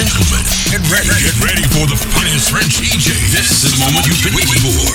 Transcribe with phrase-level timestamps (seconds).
[0.00, 0.40] gentlemen,
[0.72, 1.08] get ready.
[1.20, 3.12] Get ready for the funniest French EJ.
[3.36, 4.88] This is the moment you've been waiting for.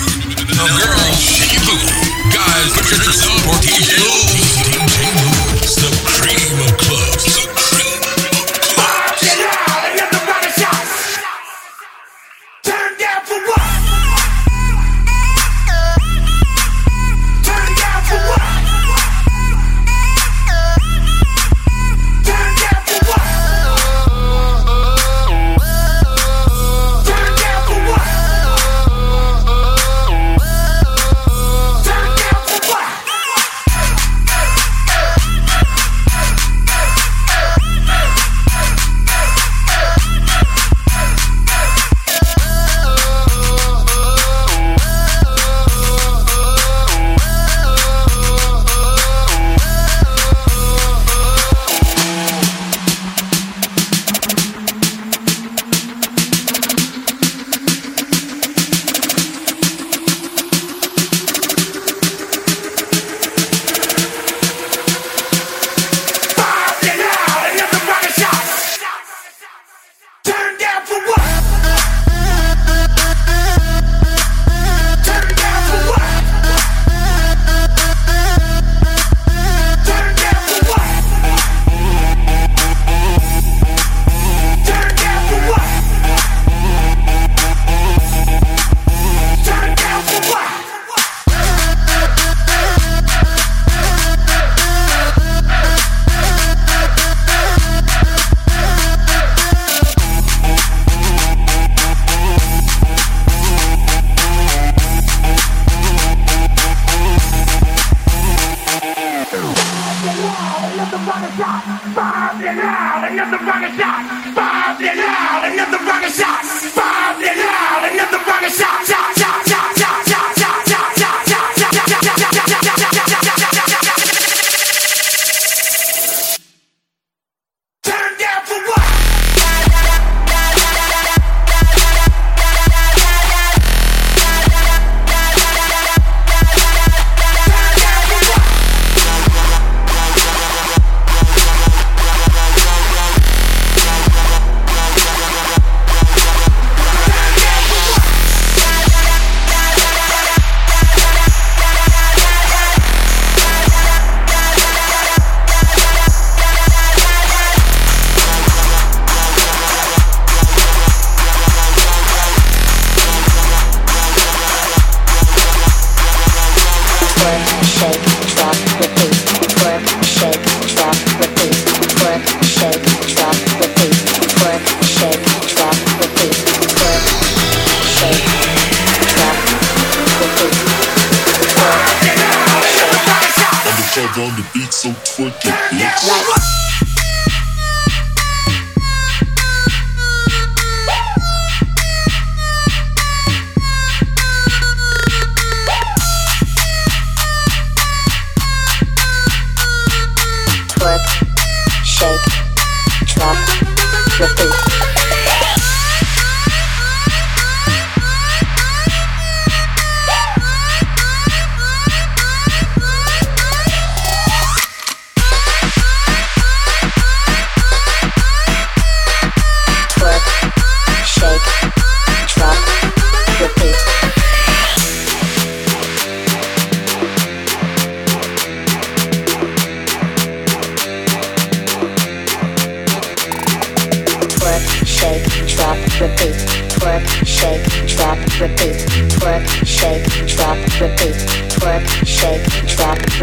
[0.58, 1.94] Now, girls, shake your booty.
[2.34, 4.85] Guys, put your dress up for DJ.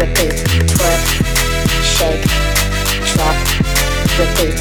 [0.04, 0.32] repeat,
[0.68, 1.02] twerk,
[1.82, 2.24] shake,
[3.14, 3.36] drop,
[4.18, 4.56] repeat,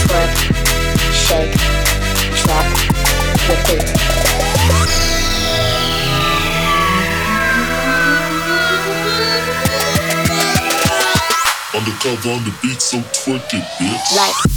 [0.00, 0.32] twerk,
[1.12, 1.54] shake,
[2.44, 2.66] drop,
[3.48, 3.86] repeat.
[11.74, 14.16] Undercover on the beat, so twerk it, bitch.
[14.16, 14.53] Like.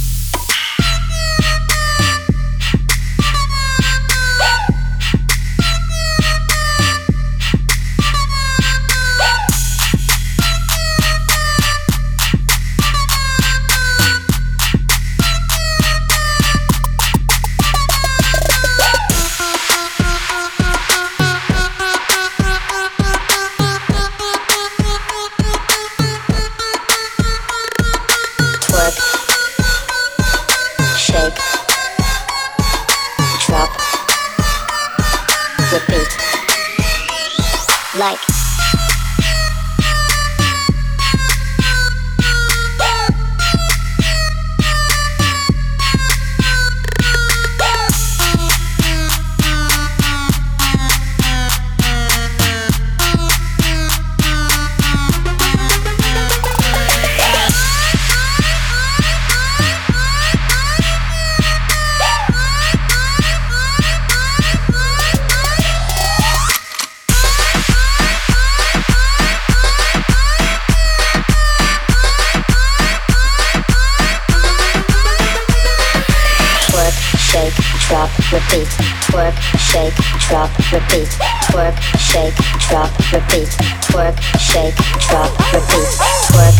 [80.72, 81.08] repeat,
[81.44, 82.34] twerk, shake,
[82.68, 83.48] drop, repeat,
[83.80, 84.74] twerk, shake,
[85.08, 85.88] drop, repeat,
[86.28, 86.56] twerk,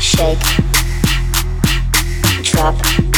[0.00, 0.42] shake,
[2.42, 3.11] drop.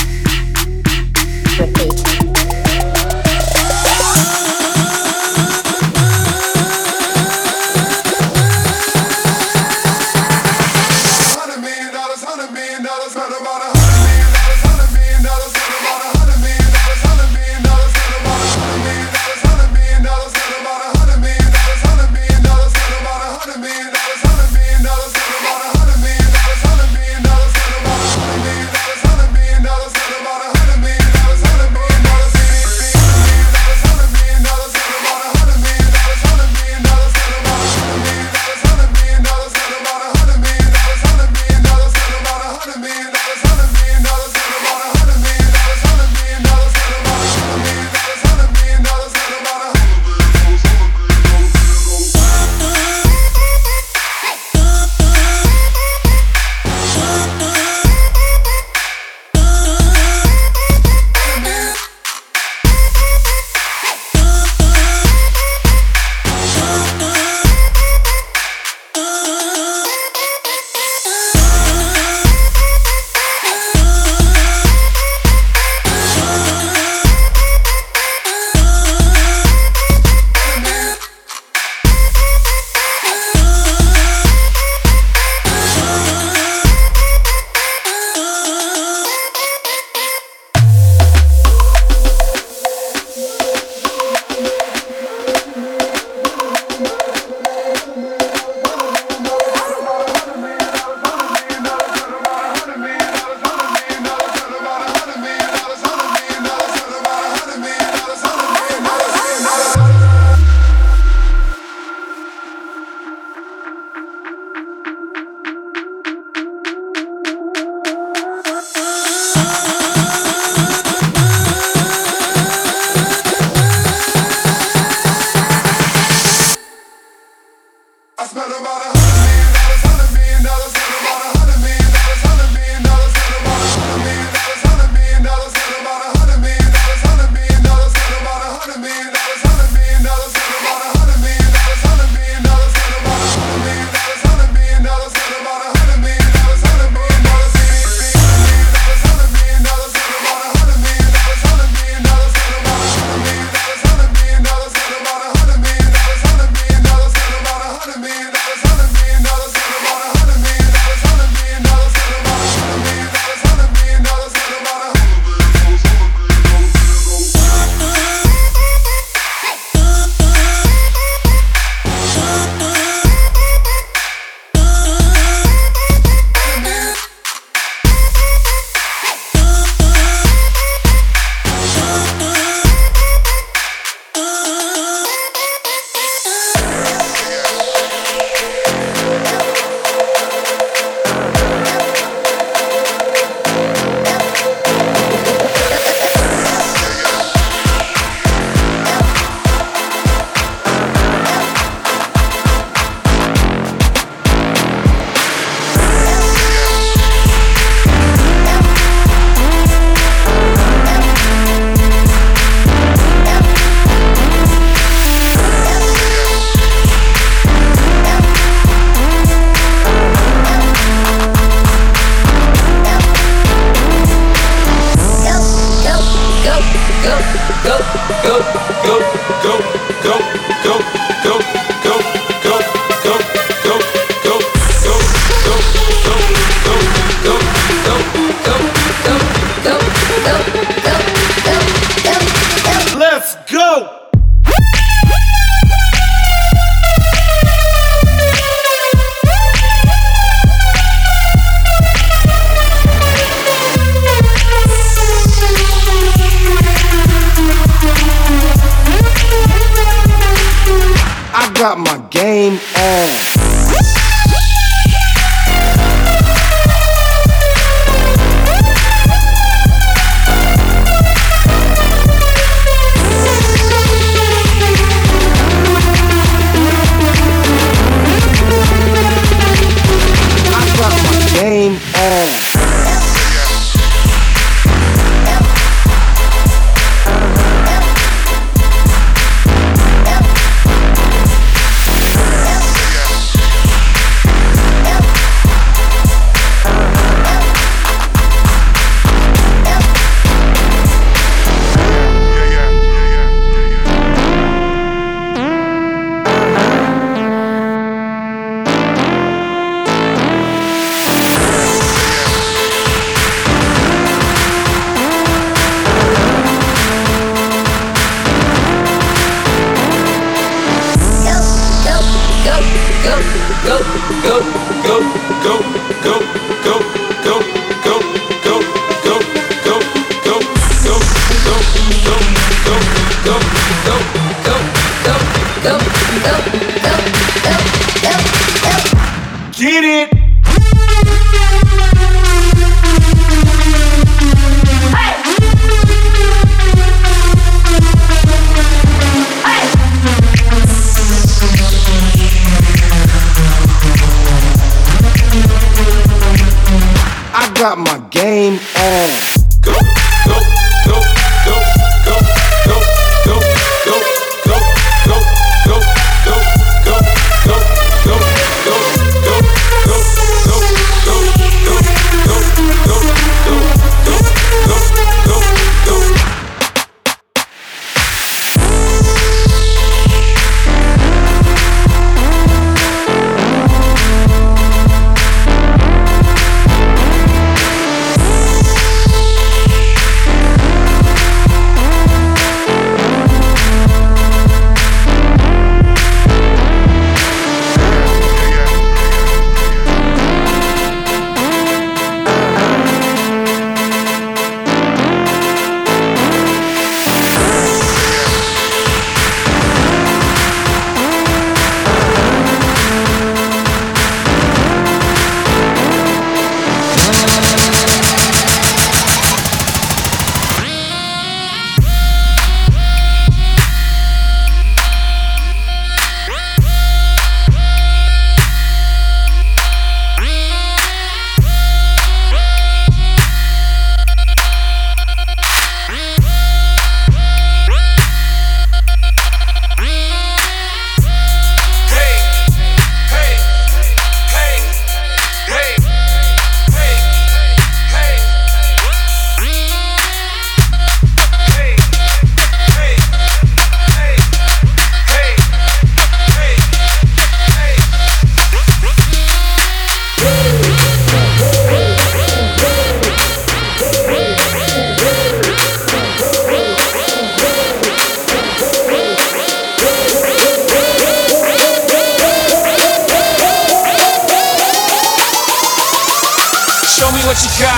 [477.34, 477.73] What you got.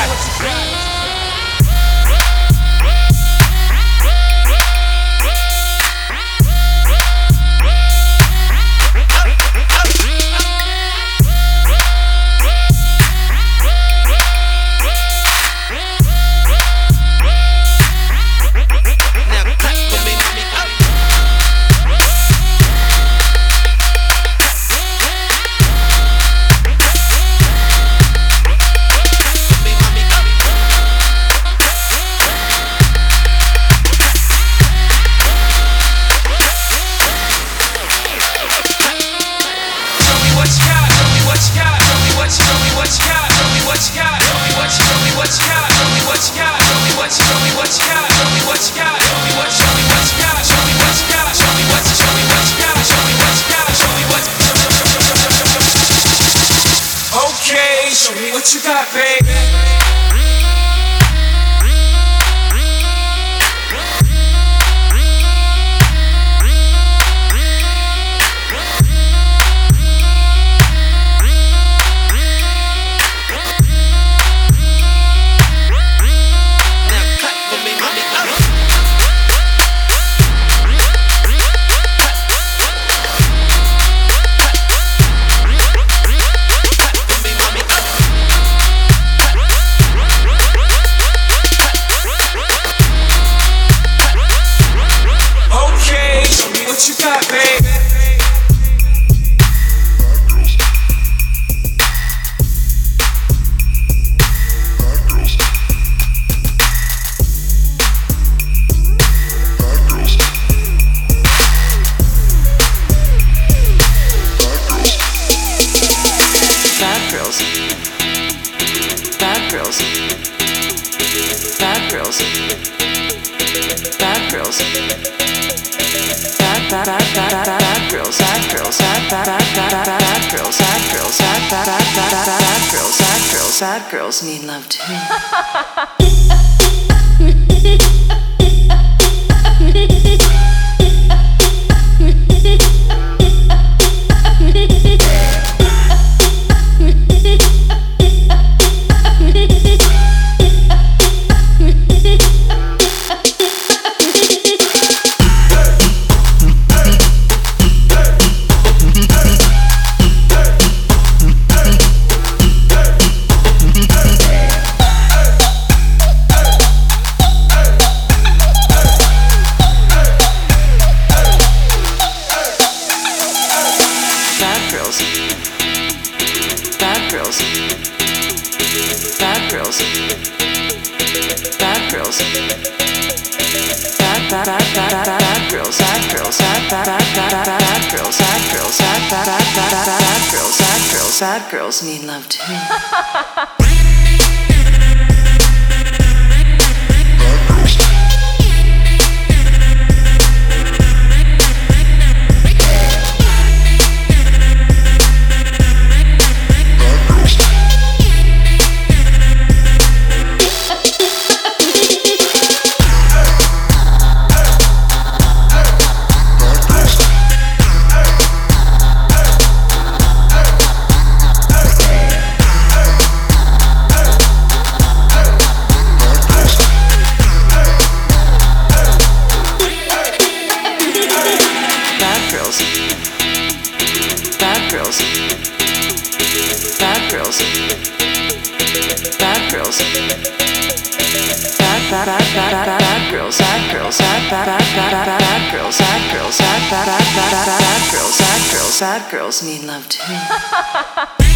[249.11, 251.36] Girls need love too.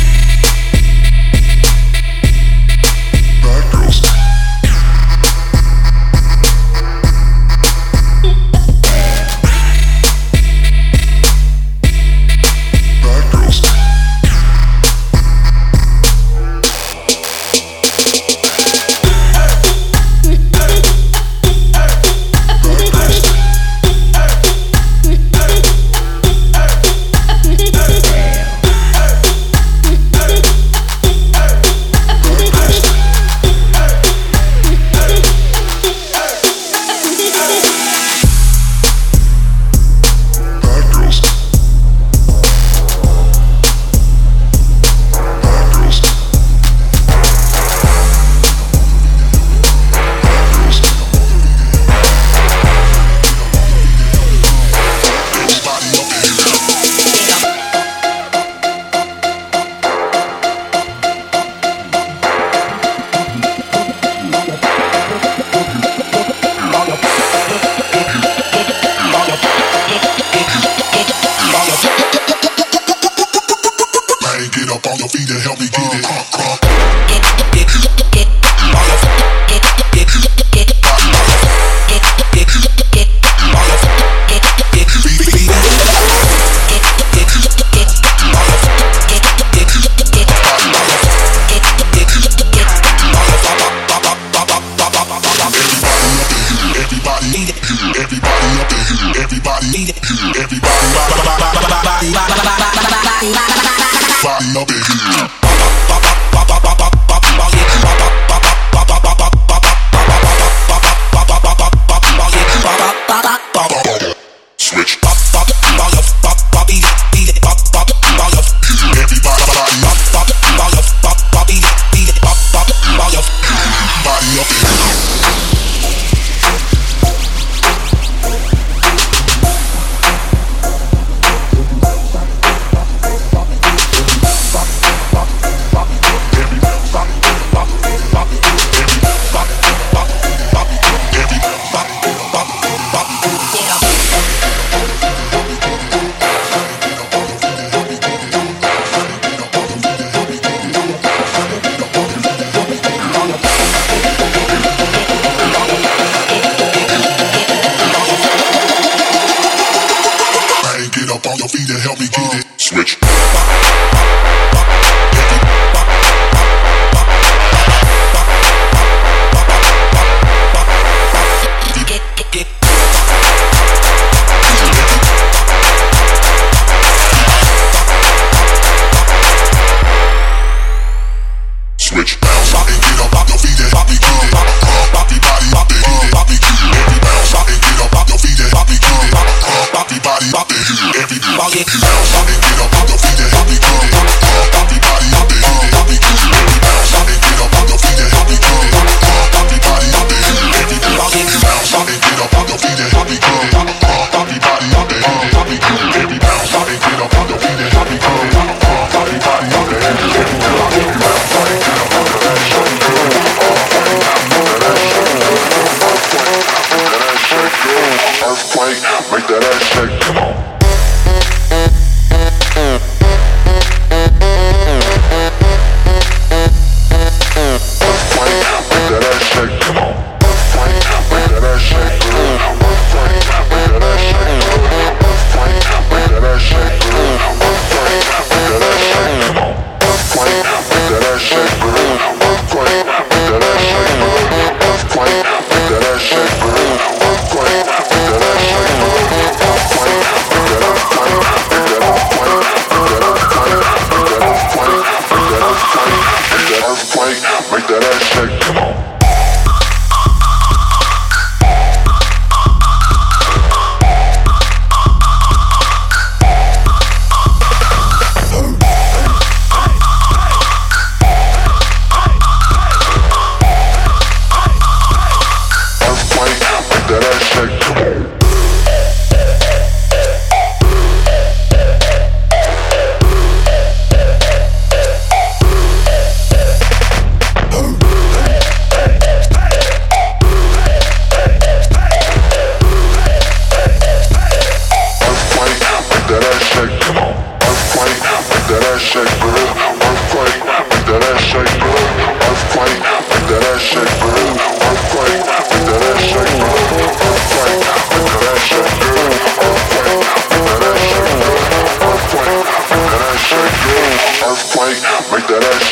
[315.12, 315.62] Make that ass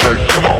[0.42, 0.57] shake.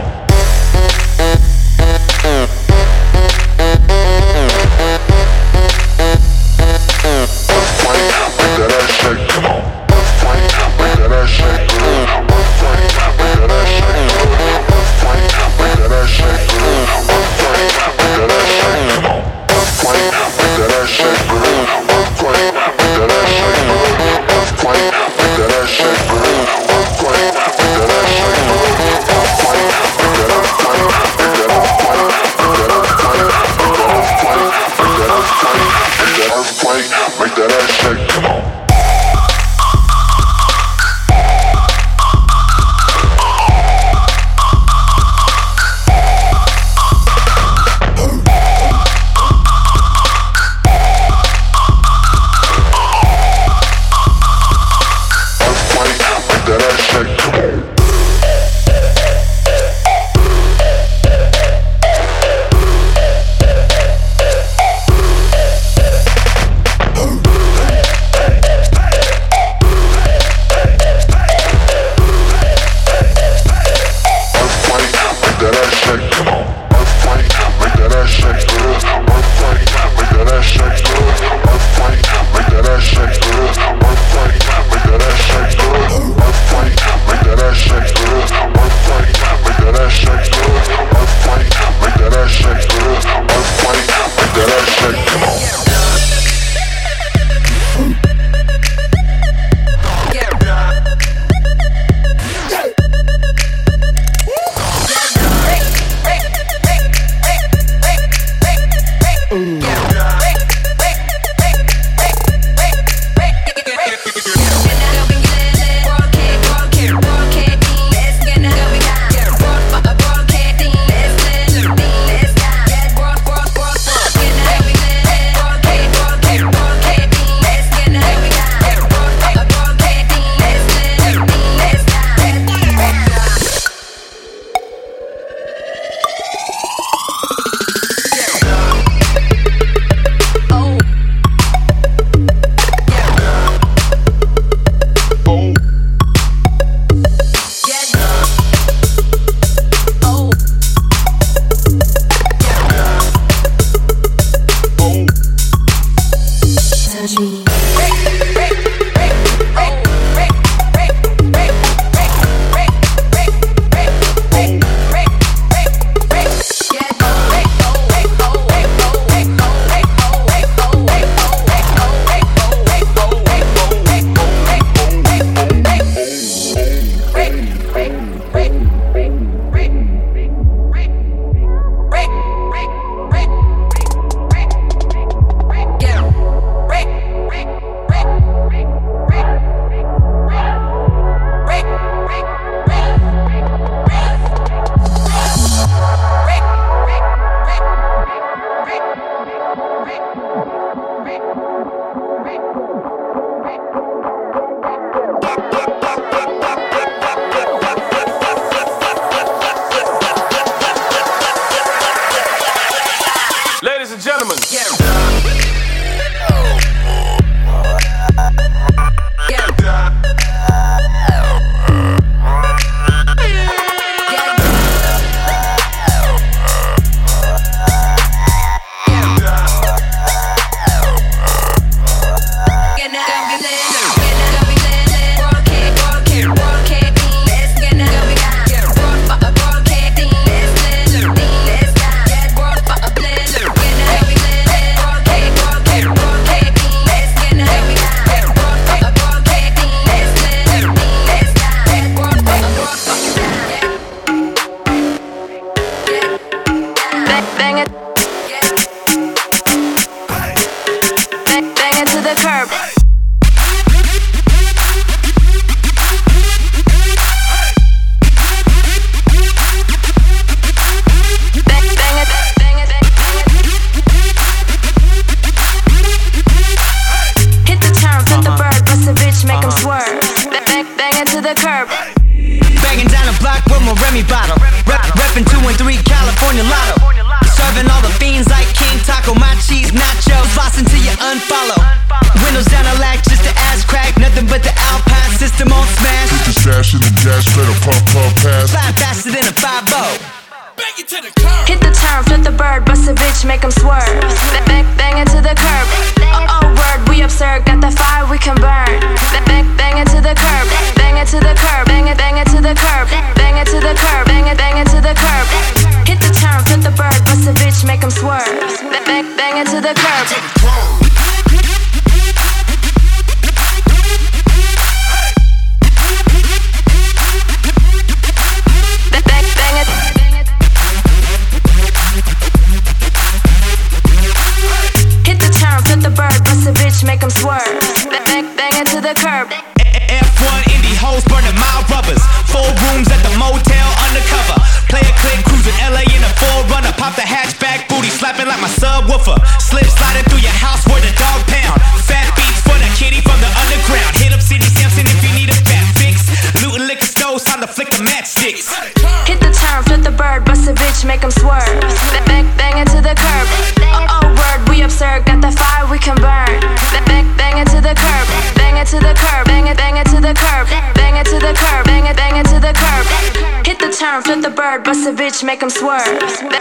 [374.69, 375.81] Bust a bitch, make him swerve.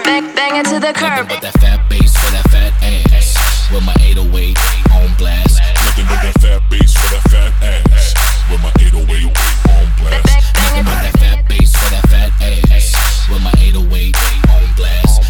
[0.04, 1.32] Back, bang it to the curb.
[1.32, 3.72] Up that fat bass for that fat ass.
[3.72, 4.52] With my 808
[4.92, 5.64] on blast.
[5.88, 8.12] Looking but that fat bass for that fat ass.
[8.52, 10.44] With my 808 on blast.
[10.60, 13.32] Looking but that fat bass for that fat ass.
[13.32, 14.12] With my 808
[14.52, 15.24] on blast.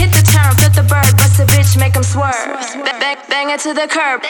[0.00, 2.56] Hit the turn, flip the bird, bust a bitch, make him swerve.
[2.80, 4.24] Back, back, bang it to the curb.